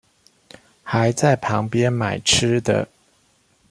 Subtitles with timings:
[0.83, 2.87] 還在旁邊買吃的